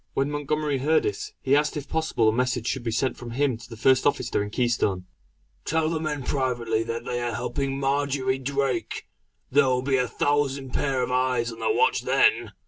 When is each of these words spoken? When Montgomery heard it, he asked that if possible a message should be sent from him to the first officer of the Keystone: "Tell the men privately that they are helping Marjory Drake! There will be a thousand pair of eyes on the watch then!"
When 0.15 0.31
Montgomery 0.31 0.79
heard 0.79 1.05
it, 1.05 1.31
he 1.43 1.55
asked 1.55 1.75
that 1.75 1.81
if 1.81 1.87
possible 1.87 2.27
a 2.27 2.33
message 2.33 2.65
should 2.65 2.81
be 2.83 2.89
sent 2.89 3.17
from 3.17 3.29
him 3.29 3.55
to 3.55 3.69
the 3.69 3.77
first 3.77 4.07
officer 4.07 4.41
of 4.41 4.47
the 4.49 4.49
Keystone: 4.49 5.05
"Tell 5.63 5.91
the 5.91 5.99
men 5.99 6.23
privately 6.23 6.81
that 6.81 7.05
they 7.05 7.21
are 7.21 7.35
helping 7.35 7.79
Marjory 7.79 8.39
Drake! 8.39 9.05
There 9.51 9.65
will 9.67 9.83
be 9.83 9.97
a 9.97 10.07
thousand 10.07 10.71
pair 10.71 11.03
of 11.03 11.11
eyes 11.11 11.51
on 11.51 11.59
the 11.59 11.71
watch 11.71 12.01
then!" 12.01 12.53